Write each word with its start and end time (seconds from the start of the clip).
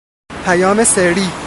پیام 0.45 0.83
سری 0.83 1.31